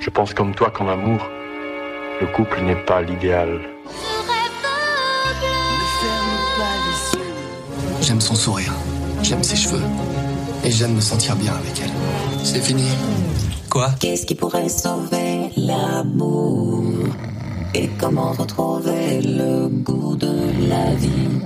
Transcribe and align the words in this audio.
Je 0.00 0.08
pense 0.08 0.32
comme 0.32 0.54
toi 0.54 0.70
qu'en 0.70 0.88
amour, 0.88 1.20
le 2.22 2.26
couple 2.28 2.62
n'est 2.62 2.84
pas 2.86 3.02
l'idéal. 3.02 3.60
J'aime 8.00 8.20
son 8.20 8.34
sourire, 8.34 8.72
j'aime 9.22 9.42
ses 9.42 9.56
cheveux, 9.56 9.82
et 10.64 10.70
j'aime 10.70 10.94
me 10.94 11.00
sentir 11.02 11.36
bien 11.36 11.52
avec 11.52 11.82
elle. 11.82 11.90
C'est 12.42 12.62
fini. 12.62 12.88
Quoi? 13.68 13.90
Qu'est-ce 14.00 14.24
qui 14.24 14.34
pourrait 14.34 14.70
sauver 14.70 15.50
l'amour? 15.58 16.94
Et 17.74 17.90
comment 18.00 18.32
retrouver 18.32 19.20
le 19.20 19.68
goût 19.68 20.16
de 20.16 20.34
la 20.66 20.94
vie? 20.94 21.42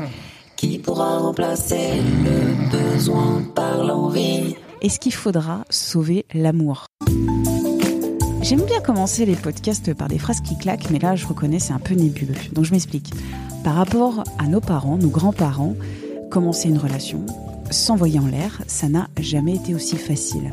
Qui 0.54 0.78
pourra 0.78 1.18
remplacer 1.18 2.00
le 2.24 2.70
besoin 2.70 3.42
par 3.54 3.82
l'envie? 3.82 4.56
Est-ce 4.80 5.00
qu'il 5.00 5.12
faudra 5.12 5.64
sauver 5.70 6.24
l'amour? 6.32 6.86
J'aime 8.44 8.60
bien 8.66 8.80
commencer 8.80 9.24
les 9.24 9.36
podcasts 9.36 9.94
par 9.94 10.08
des 10.08 10.18
phrases 10.18 10.42
qui 10.42 10.58
claquent, 10.58 10.90
mais 10.90 10.98
là, 10.98 11.16
je 11.16 11.26
reconnais, 11.26 11.58
c'est 11.58 11.72
un 11.72 11.78
peu 11.78 11.94
nébuleux. 11.94 12.34
Donc, 12.52 12.66
je 12.66 12.72
m'explique. 12.72 13.10
Par 13.64 13.74
rapport 13.74 14.22
à 14.38 14.46
nos 14.48 14.60
parents, 14.60 14.98
nos 14.98 15.08
grands-parents, 15.08 15.74
commencer 16.30 16.68
une 16.68 16.76
relation, 16.76 17.24
s'envoyer 17.70 18.18
en 18.18 18.26
l'air, 18.26 18.60
ça 18.66 18.90
n'a 18.90 19.08
jamais 19.18 19.54
été 19.54 19.74
aussi 19.74 19.96
facile. 19.96 20.52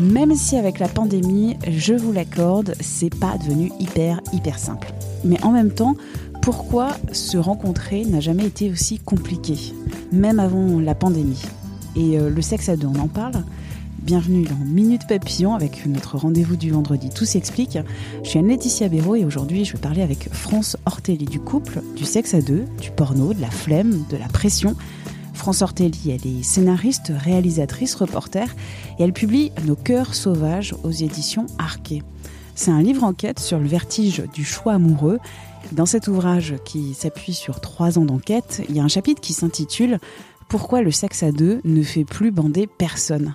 Même 0.00 0.34
si 0.34 0.56
avec 0.56 0.80
la 0.80 0.88
pandémie, 0.88 1.56
je 1.68 1.94
vous 1.94 2.10
l'accorde, 2.10 2.74
c'est 2.80 3.14
pas 3.14 3.38
devenu 3.38 3.70
hyper, 3.78 4.20
hyper 4.32 4.58
simple. 4.58 4.92
Mais 5.24 5.40
en 5.44 5.52
même 5.52 5.70
temps, 5.70 5.94
pourquoi 6.42 6.96
se 7.12 7.38
rencontrer 7.38 8.04
n'a 8.06 8.18
jamais 8.18 8.46
été 8.46 8.72
aussi 8.72 8.98
compliqué, 8.98 9.54
même 10.10 10.40
avant 10.40 10.80
la 10.80 10.96
pandémie 10.96 11.42
Et 11.94 12.18
euh, 12.18 12.28
le 12.28 12.42
sexe 12.42 12.68
à 12.68 12.74
deux, 12.74 12.88
on 12.88 12.98
en 12.98 13.06
parle 13.06 13.44
Bienvenue 14.04 14.44
dans 14.44 14.62
Minute 14.66 15.06
Papillon 15.08 15.54
avec 15.54 15.86
notre 15.86 16.18
rendez-vous 16.18 16.56
du 16.56 16.70
vendredi. 16.70 17.08
Tout 17.08 17.24
s'explique. 17.24 17.78
Je 18.22 18.28
suis 18.28 18.38
Anne-Laetitia 18.38 18.90
Béraud 18.90 19.16
et 19.16 19.24
aujourd'hui 19.24 19.64
je 19.64 19.72
vais 19.72 19.78
parler 19.78 20.02
avec 20.02 20.28
France 20.30 20.76
Ortelli 20.84 21.24
du 21.24 21.40
couple, 21.40 21.80
du 21.96 22.04
sexe 22.04 22.34
à 22.34 22.42
deux, 22.42 22.66
du 22.82 22.90
porno, 22.90 23.32
de 23.32 23.40
la 23.40 23.50
flemme, 23.50 24.04
de 24.10 24.18
la 24.18 24.28
pression. 24.28 24.76
France 25.32 25.62
Ortelli, 25.62 26.10
elle 26.10 26.30
est 26.30 26.42
scénariste, 26.42 27.12
réalisatrice, 27.16 27.94
reporter 27.94 28.54
et 28.98 29.04
elle 29.04 29.14
publie 29.14 29.52
Nos 29.64 29.74
cœurs 29.74 30.14
sauvages 30.14 30.74
aux 30.82 30.90
éditions 30.90 31.46
Arquet. 31.56 32.02
C'est 32.54 32.72
un 32.72 32.82
livre 32.82 33.04
enquête 33.04 33.40
sur 33.40 33.58
le 33.58 33.66
vertige 33.66 34.22
du 34.34 34.44
choix 34.44 34.74
amoureux. 34.74 35.18
Dans 35.72 35.86
cet 35.86 36.08
ouvrage 36.08 36.56
qui 36.66 36.92
s'appuie 36.92 37.32
sur 37.32 37.62
trois 37.62 37.98
ans 37.98 38.04
d'enquête, 38.04 38.60
il 38.68 38.76
y 38.76 38.80
a 38.80 38.84
un 38.84 38.88
chapitre 38.88 39.22
qui 39.22 39.32
s'intitule 39.32 39.98
Pourquoi 40.50 40.82
le 40.82 40.90
sexe 40.90 41.22
à 41.22 41.32
deux 41.32 41.62
ne 41.64 41.82
fait 41.82 42.04
plus 42.04 42.32
bander 42.32 42.66
personne? 42.66 43.34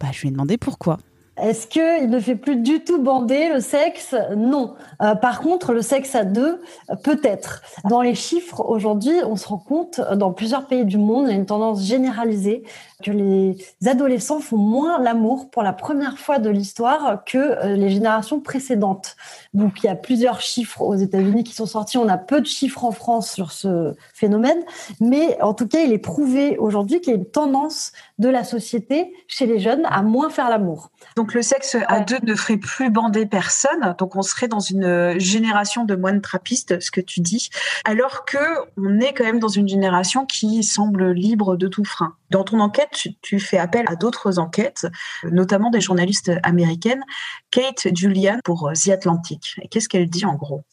Bah, 0.00 0.08
je 0.12 0.20
lui 0.20 0.28
ai 0.28 0.30
demandé 0.30 0.58
pourquoi. 0.58 0.98
Est-ce 1.36 1.66
qu'il 1.66 2.08
ne 2.08 2.18
fait 2.18 2.34
plus 2.34 2.56
du 2.56 2.82
tout 2.82 3.00
bander 3.02 3.50
le 3.50 3.60
sexe? 3.60 4.14
Non. 4.34 4.74
Euh, 5.02 5.14
par 5.14 5.40
contre, 5.40 5.72
le 5.72 5.82
sexe 5.82 6.14
à 6.14 6.24
deux, 6.24 6.62
peut-être. 7.02 7.62
Dans 7.84 8.00
les 8.00 8.14
chiffres, 8.14 8.64
aujourd'hui, 8.66 9.14
on 9.24 9.36
se 9.36 9.46
rend 9.48 9.58
compte, 9.58 10.00
dans 10.14 10.32
plusieurs 10.32 10.66
pays 10.66 10.84
du 10.84 10.96
monde, 10.96 11.26
il 11.26 11.30
y 11.30 11.34
a 11.34 11.36
une 11.36 11.46
tendance 11.46 11.82
généralisée 11.84 12.64
que 13.02 13.10
les 13.10 13.58
adolescents 13.84 14.40
font 14.40 14.56
moins 14.56 14.98
l'amour 14.98 15.50
pour 15.50 15.62
la 15.62 15.74
première 15.74 16.18
fois 16.18 16.38
de 16.38 16.48
l'histoire 16.48 17.22
que 17.24 17.36
euh, 17.36 17.76
les 17.76 17.90
générations 17.90 18.40
précédentes. 18.40 19.16
Donc, 19.52 19.82
il 19.82 19.86
y 19.86 19.90
a 19.90 19.94
plusieurs 19.94 20.40
chiffres 20.40 20.80
aux 20.80 20.94
États-Unis 20.94 21.44
qui 21.44 21.54
sont 21.54 21.66
sortis. 21.66 21.98
On 21.98 22.08
a 22.08 22.16
peu 22.18 22.40
de 22.40 22.46
chiffres 22.46 22.84
en 22.84 22.92
France 22.92 23.30
sur 23.30 23.52
ce 23.52 23.94
phénomène, 24.14 24.62
mais 25.00 25.40
en 25.42 25.52
tout 25.52 25.68
cas, 25.68 25.80
il 25.80 25.92
est 25.92 25.98
prouvé 25.98 26.56
aujourd'hui 26.58 27.00
qu'il 27.00 27.12
y 27.12 27.16
a 27.16 27.18
une 27.18 27.26
tendance 27.26 27.92
de 28.18 28.28
la 28.30 28.44
société 28.44 29.12
chez 29.28 29.44
les 29.44 29.60
jeunes 29.60 29.82
à 29.84 30.02
moins 30.02 30.30
faire 30.30 30.48
l'amour. 30.48 30.90
Le 31.34 31.42
sexe 31.42 31.76
à 31.88 32.00
deux 32.00 32.18
ne 32.22 32.34
ferait 32.34 32.56
plus 32.56 32.90
bander 32.90 33.26
personne. 33.26 33.94
Donc, 33.98 34.16
on 34.16 34.22
serait 34.22 34.48
dans 34.48 34.60
une 34.60 35.18
génération 35.18 35.84
de 35.84 35.94
moines 35.94 36.20
trappistes, 36.20 36.80
ce 36.80 36.90
que 36.90 37.00
tu 37.00 37.20
dis, 37.20 37.50
alors 37.84 38.24
que 38.24 38.38
on 38.76 39.00
est 39.00 39.12
quand 39.12 39.24
même 39.24 39.38
dans 39.38 39.48
une 39.48 39.68
génération 39.68 40.26
qui 40.26 40.62
semble 40.64 41.12
libre 41.12 41.56
de 41.56 41.68
tout 41.68 41.84
frein. 41.84 42.14
Dans 42.30 42.44
ton 42.44 42.60
enquête, 42.60 43.08
tu, 43.22 43.38
fais 43.38 43.58
appel 43.58 43.84
à 43.88 43.96
d'autres 43.96 44.38
enquêtes, 44.38 44.86
notamment 45.24 45.70
des 45.70 45.80
journalistes 45.80 46.32
américaines, 46.42 47.02
Kate 47.50 47.88
Julian 47.94 48.38
pour 48.44 48.70
The 48.72 48.88
Atlantic. 48.88 49.60
Qu'est-ce 49.70 49.88
qu'elle 49.88 50.08
dit 50.08 50.24
en 50.24 50.34
gros? 50.34 50.64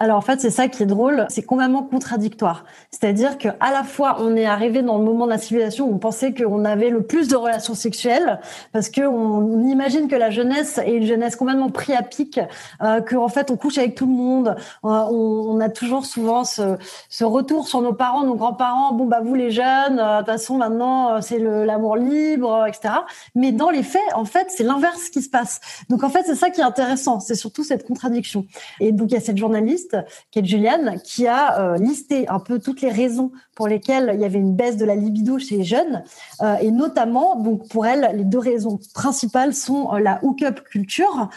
Alors 0.00 0.16
en 0.16 0.22
fait, 0.22 0.40
c'est 0.40 0.50
ça 0.50 0.66
qui 0.66 0.82
est 0.82 0.86
drôle, 0.86 1.24
c'est 1.28 1.44
complètement 1.44 1.84
contradictoire. 1.84 2.64
C'est-à-dire 2.90 3.38
que 3.38 3.48
à 3.60 3.70
la 3.70 3.84
fois, 3.84 4.16
on 4.18 4.34
est 4.34 4.44
arrivé 4.44 4.82
dans 4.82 4.98
le 4.98 5.04
moment 5.04 5.24
de 5.24 5.30
la 5.30 5.38
civilisation 5.38 5.88
où 5.88 5.94
on 5.94 5.98
pensait 5.98 6.34
qu'on 6.34 6.64
avait 6.64 6.90
le 6.90 7.02
plus 7.02 7.28
de 7.28 7.36
relations 7.36 7.74
sexuelles, 7.74 8.40
parce 8.72 8.88
que 8.88 9.02
on 9.02 9.64
imagine 9.68 10.08
que 10.08 10.16
la 10.16 10.30
jeunesse 10.30 10.78
est 10.78 10.94
une 10.94 11.06
jeunesse 11.06 11.36
complètement 11.36 11.70
pris 11.70 11.94
à 11.94 12.02
pic, 12.02 12.40
euh, 12.82 13.02
qu'en 13.02 13.28
fait 13.28 13.52
on 13.52 13.56
couche 13.56 13.78
avec 13.78 13.94
tout 13.94 14.06
le 14.06 14.12
monde. 14.12 14.56
Euh, 14.84 14.88
on, 14.88 15.60
a 15.60 15.68
toujours 15.68 16.06
souvent 16.06 16.42
ce, 16.42 16.76
retour 17.22 17.68
sur 17.68 17.80
nos 17.80 17.92
parents, 17.92 18.24
nos 18.24 18.34
grands-parents. 18.34 18.92
Bon 18.94 19.06
bah 19.06 19.20
vous 19.22 19.34
les 19.36 19.52
jeunes, 19.52 20.00
euh, 20.00 20.14
de 20.14 20.18
toute 20.18 20.26
façon 20.26 20.56
maintenant 20.56 21.22
c'est 21.22 21.38
l'amour 21.38 21.94
libre, 21.96 22.66
etc. 22.66 22.94
Mais 23.36 23.52
dans 23.52 23.70
les 23.70 23.84
faits, 23.84 24.02
en 24.16 24.24
fait, 24.24 24.48
c'est 24.48 24.64
l'inverse 24.64 25.08
qui 25.08 25.22
se 25.22 25.30
passe. 25.30 25.60
Donc 25.88 26.02
en 26.02 26.10
fait, 26.10 26.24
c'est 26.26 26.34
ça 26.34 26.50
qui 26.50 26.60
est 26.60 26.64
intéressant, 26.64 27.20
c'est 27.20 27.36
surtout 27.36 27.62
cette 27.62 27.86
contradiction. 27.86 28.44
Et 28.80 28.90
donc 28.90 29.12
il 29.12 29.14
y 29.14 29.16
a 29.16 29.20
cette 29.20 29.38
journaliste 29.38 29.83
qui 30.30 30.38
est 30.38 30.44
Juliane, 30.44 31.00
qui 31.02 31.26
a 31.26 31.60
euh, 31.60 31.76
listé 31.76 32.28
un 32.28 32.38
peu 32.38 32.58
toutes 32.58 32.80
les 32.80 32.90
raisons 32.90 33.32
pour 33.54 33.68
lesquelles 33.68 34.12
il 34.14 34.20
y 34.20 34.24
avait 34.24 34.38
une 34.38 34.54
baisse 34.54 34.76
de 34.76 34.84
la 34.84 34.94
libido 34.94 35.38
chez 35.38 35.58
les 35.58 35.64
jeunes. 35.64 36.02
Euh, 36.42 36.56
et 36.60 36.70
notamment, 36.70 37.36
donc 37.36 37.68
pour 37.68 37.86
elle, 37.86 38.10
les 38.16 38.24
deux 38.24 38.38
raisons 38.38 38.78
principales 38.94 39.54
sont 39.54 39.94
euh, 39.94 39.98
la 40.00 40.18
hook-up 40.22 40.60
culture. 40.64 41.28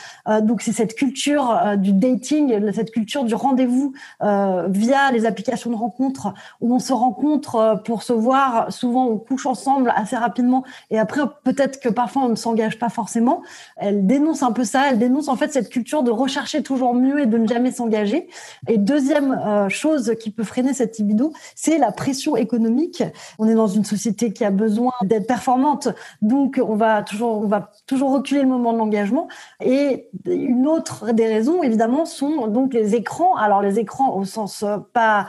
donc 0.42 0.62
c'est 0.62 0.72
cette 0.72 0.96
culture 0.96 1.60
du 1.78 1.94
dating, 1.94 2.72
cette 2.74 2.92
culture 2.92 3.24
du 3.24 3.36
rendez-vous 3.36 3.94
via 4.20 5.12
les 5.12 5.26
applications 5.26 5.70
de 5.70 5.76
rencontres 5.76 6.34
où 6.62 6.74
on 6.74 6.80
se 6.80 6.94
rencontre 6.94 7.82
pour 7.86 8.04
se 8.04 8.14
voir. 8.14 8.72
Souvent, 8.72 9.08
on 9.08 9.18
couche 9.18 9.46
ensemble 9.46 9.94
assez 9.96 10.16
rapidement 10.16 10.64
et 10.90 11.00
après, 11.00 11.22
peut-être 11.44 11.80
que 11.80 11.90
parfois 11.90 12.24
on 12.24 12.30
ne 12.30 12.36
s'engage 12.36 12.80
pas 12.80 12.90
forcément. 12.90 13.42
Elle 13.78 14.06
dénonce 14.06 14.44
un 14.44 14.52
peu 14.52 14.64
ça. 14.64 14.90
Elle 14.90 15.00
dénonce 15.00 15.28
en 15.28 15.36
fait 15.36 15.52
cette 15.52 15.70
culture 15.70 16.04
de 16.04 16.12
rechercher 16.12 16.64
toujours 16.64 16.94
mieux 16.94 17.22
et 17.22 17.26
de 17.26 17.38
ne 17.38 17.48
jamais 17.48 17.72
s'engager. 17.72 18.28
Et 18.68 18.78
deuxième 18.78 19.32
euh, 19.32 19.70
chose 19.70 20.16
qui 20.20 20.32
peut 20.32 20.44
freiner 20.44 20.74
cette 20.74 20.98
libido, 20.98 21.34
c'est 21.56 21.78
la 21.78 21.92
pression 21.92 22.36
économique. 22.36 23.04
On 23.40 23.48
est 23.48 23.56
dans 23.56 23.68
une 23.68 23.86
société 23.86 24.34
qui 24.34 24.44
a 24.46 24.52
besoin 24.52 24.92
d'être 25.04 25.28
performante, 25.28 25.90
donc 26.22 26.62
on 26.64 26.76
va 26.76 27.04
toujours, 27.04 27.40
on 27.40 27.48
va 27.48 27.72
toujours 27.86 28.12
reculer 28.12 28.42
le 28.42 28.48
moment 28.48 28.74
de 28.74 28.78
l'engagement. 28.78 29.28
Et 29.64 30.10
une 30.26 30.68
autre 30.68 31.12
des 31.12 31.28
raisons, 31.28 31.64
évidemment, 31.64 32.06
sont 32.06 32.48
donc 32.48 32.74
les 32.74 32.96
écrans. 32.96 33.36
Alors 33.36 33.62
les 33.62 33.80
écrans 33.80 34.16
au 34.16 34.26
sens 34.26 34.64
euh, 34.64 34.78
pas 34.94 35.28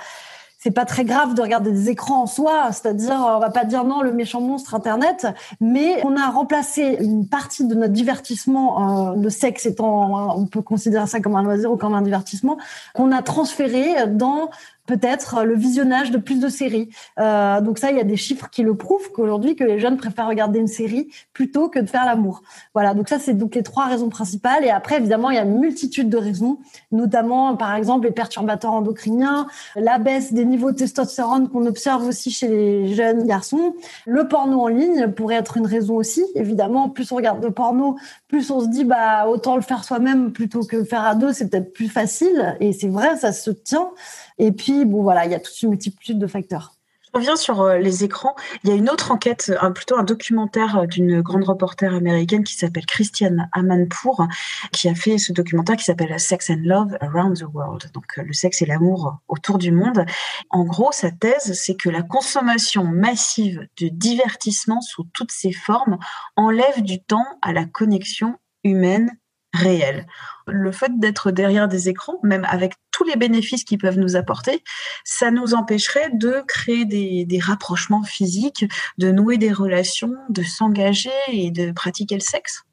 c'est 0.59 0.73
pas 0.73 0.85
très 0.85 1.05
grave 1.05 1.35
de 1.35 1.41
regarder 1.41 1.71
des 1.71 1.89
écrans 1.89 2.23
en 2.23 2.27
soi, 2.27 2.71
c'est-à-dire 2.73 3.15
on 3.15 3.39
va 3.39 3.51
pas 3.51 3.65
dire 3.65 3.85
non 3.85 4.03
le 4.03 4.13
méchant 4.13 4.41
monstre 4.41 4.75
internet, 4.75 5.27
mais 5.61 6.05
on 6.05 6.17
a 6.17 6.29
remplacé 6.29 6.99
une 7.01 7.29
partie 7.29 7.65
de 7.65 7.75
notre 7.75 7.93
divertissement, 7.93 9.12
euh, 9.12 9.17
le 9.17 9.31
sexe 9.31 9.67
étant, 9.67 10.37
on 10.37 10.47
peut 10.47 10.62
considérer 10.62 11.06
ça 11.06 11.21
comme 11.21 11.37
un 11.37 11.43
loisir 11.44 11.71
ou 11.71 11.77
comme 11.77 11.94
un 11.94 12.03
divertissement, 12.03 12.59
qu'on 12.94 13.12
a 13.12 13.23
transféré 13.23 14.09
dans 14.09 14.50
peut-être 14.88 15.44
le 15.44 15.55
visionnage 15.55 16.11
de 16.11 16.17
plus 16.17 16.40
de 16.40 16.49
séries. 16.49 16.88
Euh, 17.20 17.61
donc 17.61 17.79
ça, 17.79 17.90
il 17.90 17.99
y 17.99 18.00
a 18.00 18.05
des 18.05 18.17
chiffres 18.17 18.49
qui 18.50 18.62
le 18.62 18.75
prouvent 18.75 19.12
qu'aujourd'hui, 19.12 19.55
que 19.55 19.62
les 19.62 19.79
jeunes 19.79 19.99
préfèrent 19.99 20.26
regarder 20.26 20.58
une 20.58 20.67
série 20.67 21.08
plutôt 21.35 21.69
que 21.69 21.79
de 21.79 21.87
faire 21.87 22.06
l'amour. 22.06 22.43
Voilà, 22.73 22.94
donc 22.94 23.08
ça, 23.08 23.19
c'est 23.19 23.35
donc 23.35 23.55
les 23.55 23.62
trois 23.62 23.85
raisons 23.85 24.08
principales. 24.08 24.64
Et 24.64 24.70
après, 24.70 24.96
évidemment, 24.96 25.31
il 25.31 25.37
y 25.37 25.38
a 25.38 25.43
une 25.43 25.58
multitude 25.58 26.08
de 26.08 26.17
raisons, 26.17 26.58
notamment, 26.90 27.55
par 27.55 27.75
exemple, 27.75 28.06
les 28.06 28.12
perturbateurs 28.12 28.73
endocriniens, 28.73 29.46
la 29.76 29.99
baisse 29.99 30.32
des 30.32 30.46
niveaux 30.46 30.73
de 30.73 30.76
testostérone 30.76 31.50
qu'on 31.50 31.67
observe 31.67 32.06
aussi 32.06 32.31
chez 32.31 32.49
les 32.49 32.94
jeunes 32.94 33.26
garçons. 33.26 33.75
Le 34.06 34.26
porno 34.26 34.62
en 34.62 34.69
ligne 34.69 35.08
pourrait 35.08 35.37
être 35.37 35.58
une 35.58 35.67
raison 35.67 35.96
aussi. 35.96 36.25
Évidemment, 36.34 36.88
plus 36.88 37.12
on 37.12 37.17
regarde 37.17 37.43
de 37.43 37.49
porno, 37.49 37.96
plus 38.26 38.50
on 38.50 38.61
se 38.61 38.69
dit, 38.69 38.84
bah, 38.84 39.29
autant 39.29 39.56
le 39.56 39.62
faire 39.62 39.84
soi-même 39.84 40.32
plutôt 40.32 40.61
que 40.61 40.82
faire 40.82 41.05
à 41.05 41.14
deux, 41.14 41.34
c'est 41.34 41.50
peut-être 41.50 41.75
plus 41.75 41.88
facile. 41.88 42.56
Et 42.61 42.73
c'est 42.73 42.88
vrai, 42.88 43.19
ça 43.19 43.32
se 43.32 43.50
tient. 43.50 43.91
Et 44.38 44.52
puis, 44.52 44.85
bon, 44.85 45.02
voilà, 45.02 45.25
il 45.25 45.32
y 45.32 45.35
a 45.35 45.40
toute 45.40 45.61
une 45.62 45.70
multitude 45.70 46.19
de 46.19 46.26
facteurs. 46.26 46.79
Je 47.08 47.19
reviens 47.19 47.37
sur 47.37 47.62
euh, 47.62 47.79
les 47.79 48.05
écrans. 48.05 48.35
Il 48.62 48.70
y 48.70 48.73
a 48.73 48.76
une 48.76 48.90
autre 48.90 49.11
enquête, 49.11 49.50
plutôt 49.75 49.96
un 49.96 50.02
documentaire 50.02 50.81
euh, 50.81 50.87
d'une 50.87 51.23
grande 51.23 51.44
reporter 51.44 51.94
américaine 51.94 52.44
qui 52.44 52.55
s'appelle 52.55 52.85
Christiane 52.85 53.49
Amanpour, 53.52 54.26
qui 54.73 54.90
a 54.90 54.94
fait 54.94 55.17
ce 55.17 55.32
documentaire 55.32 55.76
qui 55.76 55.85
s'appelle 55.85 56.20
Sex 56.20 56.50
and 56.50 56.61
Love 56.64 56.99
Around 57.00 57.38
the 57.38 57.46
World. 57.55 57.90
Donc 57.94 58.19
euh, 58.19 58.23
le 58.23 58.35
sexe 58.35 58.61
et 58.61 58.67
l'amour 58.67 59.20
autour 59.29 59.56
du 59.56 59.73
monde. 59.73 60.05
En 60.50 60.64
gros, 60.64 60.93
sa 60.93 61.11
thèse, 61.11 61.55
c'est 61.55 61.76
que 61.76 61.88
la 61.88 62.02
consommation 62.02 62.84
massive 62.84 63.67
de 63.81 63.88
divertissement 63.88 64.82
sous 64.82 65.05
toutes 65.14 65.32
ses 65.32 65.52
formes 65.52 65.96
enlève 66.37 66.82
du 66.82 67.02
temps 67.02 67.26
à 67.41 67.55
la 67.55 67.64
connexion 67.64 68.37
humaine 68.64 69.11
réelle. 69.55 70.06
Le 70.46 70.73
fait 70.73 70.93
d'être 70.99 71.31
derrière 71.31 71.69
des 71.69 71.88
écrans, 71.88 72.19
même 72.23 72.46
avec 72.50 72.75
tous 72.99 73.05
les 73.05 73.17
bénéfices 73.17 73.62
qu'ils 73.62 73.79
peuvent 73.79 73.99
nous 73.99 74.17
apporter, 74.17 74.65
ça 75.05 75.31
nous 75.31 75.55
empêcherait 75.55 76.11
de 76.15 76.43
créer 76.49 76.85
des, 76.85 77.25
des 77.25 77.39
rapprochements 77.39 78.03
physiques, 78.03 78.65
de 78.99 79.12
nouer 79.12 79.39
des 79.39 79.53
relations, 79.53 80.17
de 80.31 80.43
s'engager 80.43 81.11
et 81.29 81.53
de 81.53 81.71
pratiquer 81.71 82.17
le 82.17 82.21
sexe. 82.21 82.65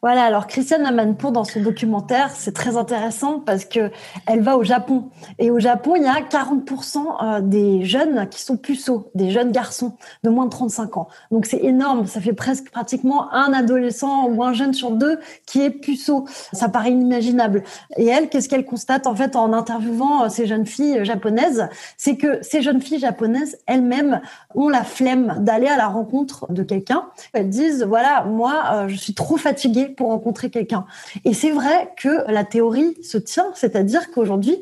Voilà, 0.00 0.22
alors 0.22 0.46
Christiane 0.46 0.86
Amanpour 0.86 1.32
dans 1.32 1.42
son 1.42 1.60
documentaire, 1.60 2.30
c'est 2.30 2.52
très 2.52 2.76
intéressant 2.76 3.40
parce 3.40 3.64
que 3.64 3.90
elle 4.28 4.42
va 4.42 4.56
au 4.56 4.62
Japon 4.62 5.10
et 5.40 5.50
au 5.50 5.58
Japon, 5.58 5.96
il 5.96 6.04
y 6.04 6.06
a 6.06 6.20
40% 6.20 6.98
euh, 7.20 7.40
des 7.40 7.84
jeunes 7.84 8.28
qui 8.28 8.40
sont 8.40 8.56
puceaux, 8.56 9.10
des 9.16 9.32
jeunes 9.32 9.50
garçons 9.50 9.96
de 10.22 10.30
moins 10.30 10.44
de 10.44 10.50
35 10.50 10.98
ans. 10.98 11.08
Donc 11.32 11.46
c'est 11.46 11.64
énorme, 11.64 12.06
ça 12.06 12.20
fait 12.20 12.32
presque 12.32 12.70
pratiquement 12.70 13.32
un 13.34 13.52
adolescent 13.52 14.28
ou 14.28 14.44
un 14.44 14.52
jeune 14.52 14.72
sur 14.72 14.92
deux 14.92 15.18
qui 15.46 15.62
est 15.62 15.70
puceau. 15.70 16.26
Ça 16.52 16.68
paraît 16.68 16.92
inimaginable. 16.92 17.64
Et 17.96 18.06
elle, 18.06 18.28
qu'est-ce 18.28 18.48
qu'elle 18.48 18.64
constate 18.64 19.08
en 19.08 19.16
fait 19.16 19.34
en 19.34 19.52
interviewant 19.52 20.26
euh, 20.26 20.28
ces 20.28 20.46
jeunes 20.46 20.66
filles 20.66 21.04
japonaises, 21.04 21.68
c'est 21.96 22.16
que 22.16 22.38
ces 22.42 22.62
jeunes 22.62 22.80
filles 22.80 23.00
japonaises 23.00 23.58
elles-mêmes 23.66 24.20
ont 24.54 24.68
la 24.68 24.84
flemme 24.84 25.38
d'aller 25.40 25.66
à 25.66 25.76
la 25.76 25.88
rencontre 25.88 26.46
de 26.52 26.62
quelqu'un. 26.62 27.08
Elles 27.32 27.48
disent 27.48 27.82
voilà, 27.82 28.22
moi 28.22 28.62
euh, 28.72 28.88
je 28.88 28.94
suis 28.94 29.14
trop 29.14 29.36
fatiguée 29.36 29.87
pour 29.96 30.08
rencontrer 30.08 30.50
quelqu'un. 30.50 30.86
Et 31.24 31.34
c'est 31.34 31.50
vrai 31.50 31.92
que 31.96 32.30
la 32.30 32.44
théorie 32.44 32.96
se 33.02 33.18
tient, 33.18 33.50
c'est-à-dire 33.54 34.10
qu'aujourd'hui, 34.10 34.58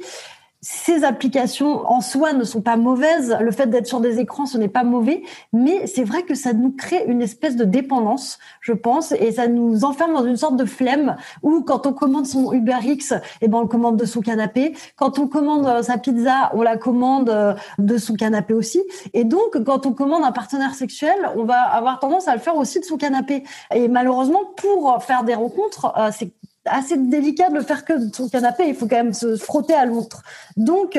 ces 0.69 1.05
applications 1.05 1.89
en 1.89 2.01
soi 2.01 2.33
ne 2.33 2.43
sont 2.43 2.61
pas 2.61 2.77
mauvaises. 2.77 3.37
Le 3.41 3.53
fait 3.53 3.69
d'être 3.69 3.87
sur 3.87 4.01
des 4.01 4.19
écrans, 4.19 4.47
ce 4.47 4.59
n'est 4.59 4.67
pas 4.67 4.83
mauvais, 4.83 5.23
mais 5.53 5.87
c'est 5.87 6.03
vrai 6.03 6.25
que 6.25 6.35
ça 6.35 6.55
nous 6.55 6.73
crée 6.73 7.05
une 7.07 7.23
espèce 7.23 7.55
de 7.55 7.63
dépendance, 7.63 8.41
je 8.61 8.73
pense, 8.73 9.13
et 9.13 9.31
ça 9.31 9.47
nous 9.47 9.85
enferme 9.85 10.13
dans 10.13 10.25
une 10.25 10.37
sorte 10.37 10.57
de 10.57 10.65
flemme 10.65 11.15
où 11.45 11.63
quand 11.63 11.87
on 11.87 11.93
commande 11.93 12.27
son 12.27 12.53
Uber 12.53 12.79
X, 12.83 13.15
eh 13.43 13.47
ben 13.47 13.59
on 13.59 13.61
le 13.61 13.69
commande 13.69 13.97
de 13.97 14.05
son 14.05 14.21
canapé. 14.21 14.75
Quand 14.97 15.21
on 15.21 15.29
commande 15.29 15.67
euh, 15.67 15.83
sa 15.83 15.99
pizza, 15.99 16.51
on 16.53 16.63
la 16.63 16.77
commande 16.77 17.31
euh, 17.31 17.55
de 17.79 17.97
son 17.97 18.15
canapé 18.15 18.53
aussi. 18.53 18.83
Et 19.15 19.23
donc, 19.23 19.63
quand 19.65 19.87
on 19.87 19.93
commande 19.93 20.25
un 20.25 20.33
partenaire 20.33 20.75
sexuel, 20.75 21.31
on 21.37 21.45
va 21.45 21.61
avoir 21.61 22.01
tendance 22.01 22.27
à 22.27 22.35
le 22.35 22.41
faire 22.41 22.57
aussi 22.57 22.81
de 22.81 22.85
son 22.85 22.97
canapé. 22.97 23.45
Et 23.73 23.87
malheureusement, 23.87 24.41
pour 24.57 25.01
faire 25.01 25.23
des 25.23 25.35
rencontres, 25.35 25.93
euh, 25.97 26.11
c'est 26.11 26.33
assez 26.67 26.97
délicat 26.97 27.51
de 27.51 27.55
le 27.55 27.63
faire 27.63 27.85
que 27.85 27.93
de 27.93 28.15
son 28.15 28.29
canapé. 28.29 28.69
Il 28.69 28.75
faut 28.75 28.87
quand 28.87 28.97
même 28.97 29.15
se 29.15 29.37
frotter 29.37 29.75
à 29.75 29.87
l'autre. 29.87 30.23
Donc, 30.57 30.99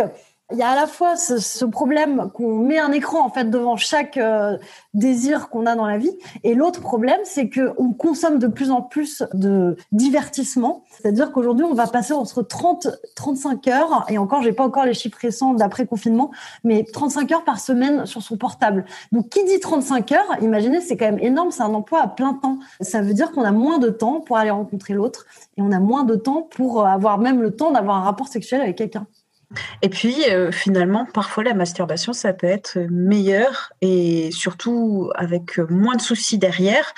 il 0.54 0.58
y 0.58 0.62
a 0.62 0.70
à 0.70 0.76
la 0.76 0.88
fois 0.88 1.18
ce, 1.18 1.66
problème 1.66 2.32
qu'on 2.34 2.60
met 2.60 2.80
un 2.80 2.94
écran 2.94 3.26
en 3.26 3.30
fait 3.30 3.50
devant 3.50 3.76
chaque 3.76 4.16
euh, 4.16 4.58
désir 4.94 5.50
qu'on 5.50 5.66
a 5.66 5.76
dans 5.76 5.86
la 5.86 5.98
vie, 5.98 6.18
et 6.44 6.56
l'autre 6.56 6.80
problème, 6.80 7.20
c'est 7.26 7.50
que 7.50 7.74
on 7.78 7.92
consomme 7.92 8.40
de 8.40 8.48
plus 8.48 8.72
en 8.72 8.82
plus 8.82 9.24
de 9.34 9.76
divertissement. 9.92 10.86
C'est-à-dire 10.90 11.34
qu'aujourd'hui, 11.34 11.66
on 11.66 11.74
va 11.74 11.88
passer 11.88 12.14
entre 12.14 12.44
30, 12.44 12.88
35 13.16 13.68
heures, 13.68 14.06
et 14.08 14.18
encore, 14.18 14.42
j'ai 14.42 14.54
pas 14.54 14.64
encore 14.64 14.86
les 14.86 14.94
chiffres 14.94 15.18
récents 15.20 15.54
d'après 15.54 15.86
confinement, 15.86 16.32
mais 16.64 16.86
35 16.86 17.32
heures 17.34 17.44
par 17.44 17.60
semaine 17.60 18.06
sur 18.06 18.22
son 18.22 18.38
portable. 18.38 18.86
Donc, 19.12 19.28
qui 19.28 19.44
dit 19.44 19.60
35 19.60 20.12
heures, 20.14 20.38
imaginez, 20.42 20.80
c'est 20.80 20.96
quand 20.96 21.06
même 21.06 21.20
énorme, 21.20 21.52
c'est 21.52 21.64
un 21.64 21.74
emploi 21.74 22.02
à 22.02 22.08
plein 22.08 22.34
temps. 22.34 22.58
Ça 22.80 23.02
veut 23.02 23.14
dire 23.14 23.32
qu'on 23.34 23.44
a 23.44 23.52
moins 23.52 23.80
de 23.80 23.90
temps 23.90 24.22
pour 24.22 24.38
aller 24.38 24.52
rencontrer 24.52 24.94
l'autre, 24.94 25.26
et 25.58 25.62
on 25.62 25.74
a 25.74 25.80
moins 25.80 26.06
de 26.06 26.16
temps 26.16 26.42
pour 26.42 26.88
avoir 26.88 27.18
même 27.18 27.42
le 27.42 27.54
temps 27.54 27.72
d'avoir 27.72 27.98
un 27.98 28.04
rapport 28.04 28.30
sexuel 28.30 28.62
avec 28.62 28.78
quelqu'un. 28.78 29.08
Et 29.82 29.90
puis, 29.90 30.30
euh, 30.30 30.52
finalement, 30.52 31.06
parfois, 31.14 31.44
la 31.44 31.54
masturbation, 31.54 32.14
ça 32.14 32.34
peut 32.34 32.48
être 32.48 32.78
meilleur 32.90 33.72
et 33.82 34.30
surtout 34.32 35.10
avec 35.16 35.58
moins 35.70 35.96
de 35.96 36.02
soucis 36.02 36.38
derrière 36.38 36.94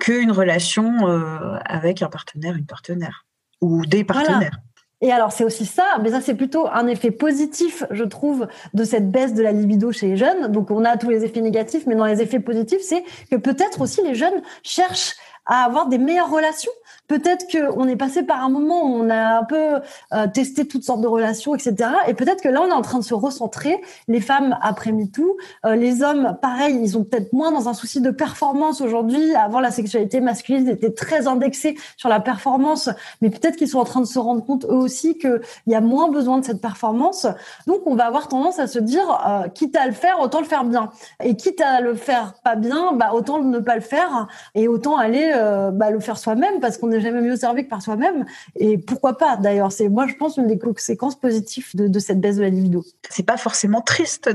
qu'une 0.00 0.32
relation 0.32 1.08
euh, 1.08 1.58
avec 1.64 2.02
un 2.02 2.08
partenaire, 2.08 2.56
une 2.56 2.66
partenaire 2.66 3.26
ou 3.60 3.84
des 3.84 4.04
partenaires. 4.04 4.58
Et 5.02 5.10
alors, 5.10 5.32
c'est 5.32 5.42
aussi 5.42 5.66
ça, 5.66 5.84
mais 6.00 6.10
ça, 6.10 6.20
c'est 6.20 6.36
plutôt 6.36 6.68
un 6.68 6.86
effet 6.86 7.10
positif, 7.10 7.82
je 7.90 8.04
trouve, 8.04 8.46
de 8.72 8.84
cette 8.84 9.10
baisse 9.10 9.34
de 9.34 9.42
la 9.42 9.50
libido 9.50 9.90
chez 9.90 10.06
les 10.06 10.16
jeunes. 10.16 10.52
Donc, 10.52 10.70
on 10.70 10.84
a 10.84 10.96
tous 10.96 11.10
les 11.10 11.24
effets 11.24 11.40
négatifs, 11.40 11.86
mais 11.86 11.96
dans 11.96 12.06
les 12.06 12.22
effets 12.22 12.38
positifs, 12.38 12.82
c'est 12.82 13.04
que 13.28 13.36
peut-être 13.36 13.80
aussi 13.80 14.00
les 14.02 14.14
jeunes 14.14 14.42
cherchent 14.62 15.16
à 15.44 15.64
avoir 15.64 15.88
des 15.88 15.98
meilleures 15.98 16.30
relations 16.30 16.70
peut-être 17.12 17.46
qu'on 17.50 17.86
est 17.88 17.96
passé 17.96 18.22
par 18.22 18.42
un 18.42 18.48
moment 18.48 18.84
où 18.84 18.94
on 18.94 19.10
a 19.10 19.38
un 19.40 19.44
peu 19.44 19.80
euh, 20.14 20.26
testé 20.32 20.66
toutes 20.66 20.82
sortes 20.82 21.02
de 21.02 21.06
relations, 21.06 21.54
etc. 21.54 21.90
Et 22.08 22.14
peut-être 22.14 22.40
que 22.40 22.48
là, 22.48 22.62
on 22.62 22.68
est 22.68 22.72
en 22.72 22.80
train 22.80 22.98
de 22.98 23.04
se 23.04 23.12
recentrer. 23.12 23.82
Les 24.08 24.22
femmes 24.22 24.56
après 24.62 24.92
MeToo, 24.92 25.36
euh, 25.66 25.74
les 25.74 26.02
hommes, 26.02 26.38
pareil, 26.40 26.78
ils 26.82 26.96
ont 26.96 27.04
peut-être 27.04 27.34
moins 27.34 27.52
dans 27.52 27.68
un 27.68 27.74
souci 27.74 28.00
de 28.00 28.10
performance 28.10 28.80
aujourd'hui. 28.80 29.34
Avant, 29.34 29.60
la 29.60 29.70
sexualité 29.70 30.22
masculine 30.22 30.66
était 30.68 30.92
très 30.92 31.26
indexée 31.26 31.76
sur 31.98 32.08
la 32.08 32.18
performance, 32.18 32.88
mais 33.20 33.28
peut-être 33.28 33.56
qu'ils 33.56 33.68
sont 33.68 33.80
en 33.80 33.84
train 33.84 34.00
de 34.00 34.06
se 34.06 34.18
rendre 34.18 34.42
compte 34.42 34.64
eux 34.64 34.76
aussi 34.76 35.18
qu'il 35.18 35.42
y 35.66 35.74
a 35.74 35.82
moins 35.82 36.08
besoin 36.08 36.38
de 36.38 36.46
cette 36.46 36.62
performance. 36.62 37.26
Donc, 37.66 37.82
on 37.84 37.94
va 37.94 38.06
avoir 38.06 38.28
tendance 38.28 38.58
à 38.58 38.66
se 38.66 38.78
dire, 38.78 39.04
euh, 39.28 39.48
quitte 39.48 39.76
à 39.76 39.86
le 39.86 39.92
faire, 39.92 40.18
autant 40.20 40.40
le 40.40 40.46
faire 40.46 40.64
bien. 40.64 40.88
Et 41.22 41.36
quitte 41.36 41.60
à 41.60 41.82
le 41.82 41.94
faire 41.94 42.32
pas 42.42 42.56
bien, 42.56 42.94
bah, 42.94 43.10
autant 43.12 43.42
ne 43.42 43.58
pas 43.58 43.74
le 43.74 43.82
faire 43.82 44.28
et 44.54 44.66
autant 44.66 44.96
aller 44.96 45.30
bah, 45.72 45.90
le 45.90 46.00
faire 46.00 46.16
soi-même 46.16 46.60
parce 46.60 46.78
qu'on 46.78 46.86
n'est 46.86 47.01
jamais 47.02 47.20
mieux 47.20 47.36
servi 47.36 47.64
que 47.64 47.68
par 47.68 47.82
soi-même. 47.82 48.24
Et 48.56 48.78
pourquoi 48.78 49.18
pas 49.18 49.36
d'ailleurs 49.36 49.72
C'est 49.72 49.88
moi 49.88 50.06
je 50.06 50.14
pense 50.14 50.36
une 50.36 50.46
des 50.46 50.58
conséquences 50.58 51.18
positives 51.18 51.68
de, 51.74 51.98
cette 51.98 52.20
baisse 52.20 52.36
de 52.36 52.42
la 52.42 52.48
libido. 52.48 52.84
C'est 53.10 53.26
pas 53.26 53.36
forcément 53.36 53.80
triste 53.80 54.30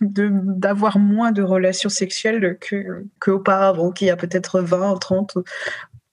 d'avoir 0.00 0.98
moins 0.98 1.32
de 1.32 1.42
relations 1.42 1.90
sexuelles 1.90 2.58
que 2.60 3.04
qu'auparavant, 3.20 3.92
qu'il 3.92 4.08
y 4.08 4.10
a 4.10 4.16
peut-être 4.16 4.60
20, 4.60 4.96
30, 4.96 5.38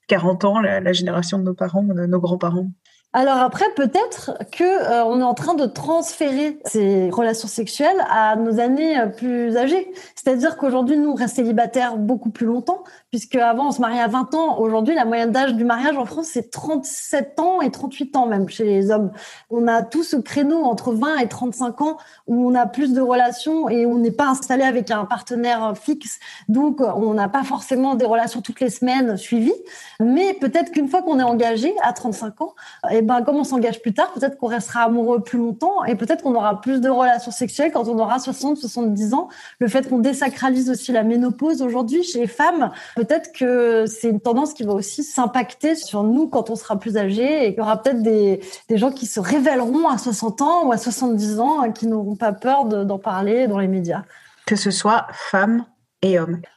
40 0.08 0.46
ans, 0.46 0.60
la, 0.60 0.80
la 0.80 0.94
génération 0.94 1.40
de 1.40 1.44
nos 1.44 1.54
parents, 1.54 1.84
de 1.84 2.06
nos 2.06 2.20
grands-parents. 2.20 2.70
Alors 3.16 3.38
après, 3.38 3.66
peut-être 3.76 4.40
que 4.52 4.64
euh, 4.64 5.06
on 5.06 5.20
est 5.20 5.24
en 5.24 5.36
train 5.36 5.54
de 5.54 5.68
transférer 5.68 6.58
ces 6.66 7.12
relations 7.12 7.48
sexuelles 7.48 8.04
à 8.10 8.36
nos 8.36 8.60
années 8.60 9.00
euh, 9.00 9.06
plus 9.06 9.56
âgées. 9.56 9.94
C'est-à-dire 10.16 10.58
qu'aujourd'hui, 10.58 10.98
nous, 10.98 11.12
on 11.12 11.14
reste 11.14 11.36
célibataires 11.36 11.98
beaucoup 11.98 12.32
plus 12.32 12.48
longtemps, 12.48 12.84
puisque 13.14 13.36
avant, 13.36 13.68
on 13.68 13.72
se 13.72 13.80
mariait 13.80 14.00
à 14.00 14.08
20 14.08 14.34
ans. 14.34 14.58
Aujourd'hui, 14.58 14.96
la 14.96 15.06
moyenne 15.06 15.32
d'âge 15.32 15.54
du 15.54 15.64
mariage 15.64 15.96
en 15.98 16.06
France, 16.06 16.30
c'est 16.34 16.50
37 16.50 17.40
ans 17.40 17.62
et 17.62 17.70
38 17.70 18.16
ans 18.16 18.26
même 18.26 18.50
chez 18.50 18.64
les 18.64 18.90
hommes. 18.90 19.12
On 19.52 19.68
a 19.68 19.84
tout 19.84 20.02
ce 20.02 20.16
créneau 20.16 20.64
entre 20.64 20.94
20 20.94 21.18
et 21.18 21.28
35 21.28 21.82
ans 21.82 21.98
où 22.26 22.50
on 22.50 22.56
a 22.56 22.66
plus 22.66 22.92
de 22.92 23.02
relations 23.02 23.70
et 23.70 23.86
on 23.86 24.00
n'est 24.00 24.10
pas 24.10 24.30
installé 24.30 24.64
avec 24.64 24.90
un 24.90 25.06
partenaire 25.06 25.76
fixe. 25.78 26.18
Donc, 26.50 26.82
on 26.82 27.14
n'a 27.14 27.30
pas 27.30 27.44
forcément 27.44 27.94
des 27.94 28.06
relations 28.06 28.42
toutes 28.42 28.60
les 28.62 28.72
semaines 28.72 29.16
suivies. 29.16 29.54
Mais 30.00 30.34
peut-être 30.34 30.72
qu'une 30.72 30.88
fois 30.88 31.04
qu'on 31.04 31.20
est 31.20 31.24
engagé 31.24 31.72
à 31.84 31.94
35 31.94 32.42
ans, 32.42 32.56
eh 32.90 33.04
ben, 33.04 33.22
comme 33.22 33.36
on 33.36 33.44
s'engage 33.44 33.80
plus 33.84 33.94
tard, 33.94 34.12
peut-être 34.14 34.40
qu'on 34.40 34.48
restera 34.48 34.86
amoureux 34.86 35.22
plus 35.22 35.38
longtemps 35.38 35.86
et 35.86 35.94
peut-être 35.94 36.24
qu'on 36.24 36.34
aura 36.34 36.62
plus 36.62 36.82
de 36.82 36.90
relations 36.90 37.30
sexuelles 37.30 37.72
quand 37.72 37.88
on 37.88 38.00
aura 38.00 38.18
60, 38.18 38.58
70 38.58 39.14
ans. 39.14 39.30
Le 39.60 39.68
fait 39.68 39.88
qu'on 39.88 40.00
désacralise 40.00 40.72
aussi 40.72 40.92
la 40.92 41.04
ménopause 41.04 41.62
aujourd'hui 41.62 42.02
chez 42.02 42.18
les 42.18 42.26
femmes, 42.26 42.72
peut-être 43.04 43.32
que 43.34 43.86
c'est 43.86 44.10
une 44.10 44.20
tendance 44.20 44.54
qui 44.54 44.64
va 44.64 44.74
aussi 44.74 45.04
s'impacter 45.04 45.76
sur 45.76 46.04
nous 46.04 46.28
quand 46.28 46.50
on 46.50 46.56
sera 46.56 46.80
plus 46.80 46.98
âgé 46.98 47.46
et 47.46 47.50
qu'il 47.50 47.60
y 47.60 47.62
aura 47.62 47.82
peut-être 47.82 48.02
des, 48.02 48.40
des 48.70 48.78
gens 48.78 48.92
qui 48.92 49.06
se 49.06 49.20
révéleront 49.20 49.88
à 49.88 49.98
60 49.98 50.42
ans 50.42 50.66
ou 50.68 50.72
à 50.72 50.78
70 50.78 51.40
ans 51.40 51.72
qui 51.72 51.88
n'auront 51.88 52.16
pas 52.16 52.34
peur 52.34 52.66
d'en 52.66 53.00
parler 53.00 53.48
dans 53.48 53.60
les 53.60 53.68
médias. 53.68 54.04
Que 54.46 54.56
ce 54.56 54.72
soit 54.72 55.08
femmes 55.12 55.66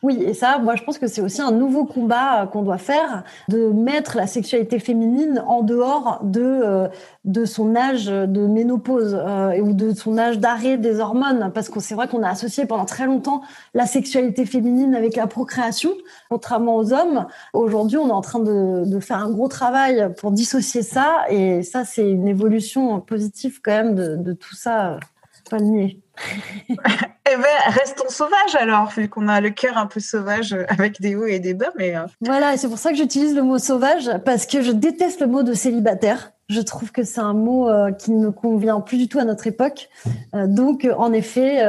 Oui, 0.02 0.22
et 0.22 0.34
ça, 0.34 0.58
moi, 0.58 0.74
je 0.74 0.82
pense 0.82 0.98
que 0.98 1.06
c'est 1.06 1.20
aussi 1.20 1.40
un 1.40 1.52
nouveau 1.52 1.84
combat 1.84 2.42
euh, 2.42 2.46
qu'on 2.46 2.62
doit 2.62 2.78
faire, 2.78 3.22
de 3.48 3.68
mettre 3.68 4.16
la 4.16 4.26
sexualité 4.26 4.80
féminine 4.80 5.42
en 5.46 5.62
dehors 5.62 6.18
de, 6.24 6.42
euh, 6.42 7.46
son 7.46 7.76
âge 7.76 8.06
de 8.06 8.46
ménopause 8.46 9.14
euh, 9.14 9.60
ou 9.60 9.72
de 9.72 9.94
son 9.94 10.18
âge 10.18 10.40
d'arrêt 10.40 10.78
des 10.78 10.98
hormones, 10.98 11.52
parce 11.54 11.68
que 11.68 11.78
c'est 11.78 11.94
vrai 11.94 12.08
qu'on 12.08 12.24
a 12.24 12.28
associé 12.28 12.66
pendant 12.66 12.86
très 12.86 13.06
longtemps 13.06 13.42
la 13.72 13.86
sexualité 13.86 14.46
féminine 14.46 14.96
avec 14.96 15.14
la 15.14 15.28
procréation, 15.28 15.92
contrairement 16.28 16.76
aux 16.76 16.92
hommes. 16.92 17.26
Aujourd'hui, 17.52 17.98
on 17.98 18.08
est 18.08 18.12
en 18.12 18.22
train 18.22 18.40
de, 18.40 18.98
faire 19.00 19.18
un 19.18 19.30
gros 19.30 19.46
travail 19.46 20.12
pour 20.16 20.32
dissocier 20.32 20.82
ça, 20.82 21.26
et 21.30 21.62
ça, 21.62 21.84
c'est 21.84 22.10
une 22.10 22.26
évolution 22.26 23.00
positive 23.00 23.60
quand 23.62 23.72
même 23.72 23.94
de, 23.94 24.16
de 24.16 24.32
tout 24.32 24.54
ça, 24.54 24.98
pas 25.48 25.58
le 25.58 25.66
nier. 25.66 26.05
eh 26.70 27.36
ben, 27.36 27.72
restons 27.72 28.08
sauvages 28.08 28.54
alors, 28.58 28.90
vu 28.90 29.08
qu'on 29.08 29.28
a 29.28 29.40
le 29.40 29.50
cœur 29.50 29.76
un 29.76 29.86
peu 29.86 30.00
sauvage 30.00 30.56
avec 30.68 31.00
des 31.00 31.14
hauts 31.14 31.26
et 31.26 31.38
des 31.38 31.54
bas. 31.54 31.70
Mais 31.76 31.96
euh. 31.96 32.06
voilà, 32.20 32.54
et 32.54 32.56
c'est 32.56 32.68
pour 32.68 32.78
ça 32.78 32.90
que 32.90 32.96
j'utilise 32.96 33.34
le 33.34 33.42
mot 33.42 33.58
sauvage 33.58 34.10
parce 34.24 34.46
que 34.46 34.62
je 34.62 34.72
déteste 34.72 35.20
le 35.20 35.26
mot 35.26 35.42
de 35.42 35.52
célibataire. 35.52 36.32
Je 36.48 36.60
trouve 36.60 36.92
que 36.92 37.02
c'est 37.02 37.20
un 37.20 37.32
mot 37.32 37.68
euh, 37.68 37.90
qui 37.90 38.12
ne 38.12 38.30
convient 38.30 38.80
plus 38.80 38.98
du 38.98 39.08
tout 39.08 39.18
à 39.18 39.24
notre 39.24 39.48
époque. 39.48 39.88
Euh, 40.34 40.46
donc, 40.46 40.88
en 40.96 41.12
effet, 41.12 41.64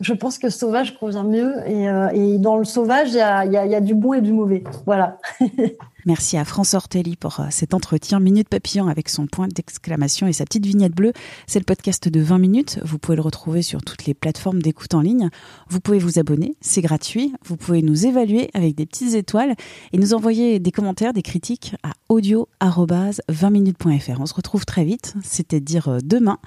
je 0.00 0.12
pense 0.14 0.38
que 0.38 0.48
sauvage 0.48 0.98
convient 0.98 1.24
mieux. 1.24 1.54
Et, 1.66 2.38
dans 2.38 2.56
le 2.56 2.64
sauvage, 2.64 3.10
il 3.10 3.52
y 3.52 3.74
a 3.74 3.80
du 3.80 3.94
bon 3.94 4.14
et 4.14 4.20
du 4.20 4.32
mauvais. 4.32 4.64
Voilà. 4.86 5.18
Merci 6.06 6.36
à 6.36 6.44
France 6.44 6.74
Ortelli 6.74 7.16
pour 7.16 7.40
euh, 7.40 7.46
cet 7.50 7.74
entretien 7.74 8.20
Minute 8.20 8.48
Papillon 8.48 8.86
avec 8.86 9.08
son 9.08 9.26
point 9.26 9.48
d'exclamation 9.48 10.28
et 10.28 10.32
sa 10.32 10.44
petite 10.44 10.64
vignette 10.64 10.94
bleue. 10.94 11.12
C'est 11.48 11.58
le 11.58 11.64
podcast 11.64 12.08
de 12.08 12.20
20 12.20 12.38
minutes. 12.38 12.78
Vous 12.84 12.98
pouvez 12.98 13.16
le 13.16 13.22
retrouver 13.22 13.60
sur 13.60 13.82
toutes 13.82 14.06
les 14.06 14.14
plateformes 14.14 14.62
d'écoute 14.62 14.94
en 14.94 15.00
ligne. 15.00 15.30
Vous 15.68 15.80
pouvez 15.80 15.98
vous 15.98 16.20
abonner, 16.20 16.54
c'est 16.60 16.80
gratuit. 16.80 17.32
Vous 17.44 17.56
pouvez 17.56 17.82
nous 17.82 18.06
évaluer 18.06 18.50
avec 18.54 18.76
des 18.76 18.86
petites 18.86 19.14
étoiles 19.14 19.56
et 19.92 19.98
nous 19.98 20.14
envoyer 20.14 20.60
des 20.60 20.70
commentaires, 20.70 21.12
des 21.12 21.22
critiques 21.22 21.74
à 21.82 21.90
audio-20minutes.fr. 22.08 24.20
On 24.20 24.26
se 24.26 24.34
retrouve 24.34 24.64
très 24.64 24.84
vite, 24.84 25.14
c'était 25.24 25.60
dire 25.60 25.88
euh, 25.88 25.98
demain. 26.04 26.38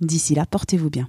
D'ici 0.00 0.36
là, 0.36 0.46
portez-vous 0.46 0.90
bien. 0.90 1.08